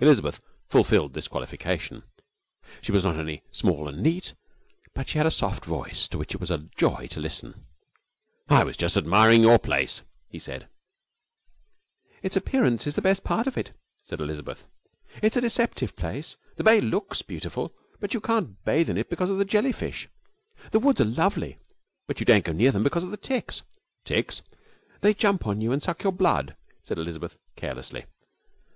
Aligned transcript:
Elizabeth 0.00 0.40
fulfilled 0.66 1.14
this 1.14 1.28
qualification. 1.28 2.02
She 2.82 2.90
was 2.90 3.04
not 3.04 3.14
only 3.14 3.44
small 3.52 3.86
and 3.88 4.02
neat, 4.02 4.34
but 4.92 5.08
she 5.08 5.18
had 5.18 5.26
a 5.28 5.30
soft 5.30 5.64
voice 5.64 6.08
to 6.08 6.18
which 6.18 6.34
it 6.34 6.40
was 6.40 6.50
a 6.50 6.66
joy 6.76 7.06
to 7.12 7.20
listen. 7.20 7.64
'I 8.48 8.64
was 8.64 8.76
just 8.76 8.96
admiring 8.96 9.42
your 9.44 9.60
place,' 9.60 10.02
he 10.28 10.40
said. 10.40 10.66
'Its 12.24 12.34
appearance 12.34 12.88
is 12.88 12.96
the 12.96 13.00
best 13.02 13.22
part 13.22 13.46
of 13.46 13.56
it,' 13.56 13.70
said 14.02 14.20
Elizabeth. 14.20 14.66
'It 15.22 15.32
is 15.32 15.36
a 15.36 15.40
deceptive 15.42 15.94
place. 15.94 16.36
The 16.56 16.64
bay 16.64 16.80
looks 16.80 17.22
beautiful, 17.22 17.72
but 18.00 18.14
you 18.14 18.20
can't 18.20 18.64
bathe 18.64 18.90
in 18.90 18.98
it 18.98 19.08
because 19.08 19.30
of 19.30 19.38
the 19.38 19.44
jellyfish. 19.44 20.08
The 20.72 20.80
woods 20.80 21.00
are 21.00 21.04
lovely, 21.04 21.58
but 22.08 22.18
you 22.18 22.26
daren't 22.26 22.46
go 22.46 22.52
near 22.52 22.72
them 22.72 22.82
because 22.82 23.04
of 23.04 23.12
the 23.12 23.16
ticks.' 23.16 23.62
'Ticks?' 24.04 24.42
'They 25.02 25.14
jump 25.14 25.46
on 25.46 25.60
you 25.60 25.70
and 25.70 25.80
suck 25.80 26.02
your 26.02 26.12
blood,' 26.12 26.56
said 26.82 26.98
Elizabeth, 26.98 27.38
carelessly. 27.54 28.06